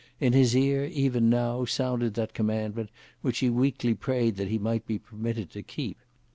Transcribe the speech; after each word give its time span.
In 0.19 0.33
his 0.33 0.55
ear, 0.57 0.83
even 0.85 1.29
now, 1.29 1.63
sounded 1.63 2.15
that 2.15 2.33
commandment 2.33 2.89
which 3.21 3.37
he 3.37 3.51
weekly 3.51 3.93
prayed 3.93 4.35
that 4.37 4.47
he 4.47 4.57
might 4.57 4.87
be 4.87 4.97
permitted 4.97 5.51
to 5.51 5.61
keep. 5.61 5.99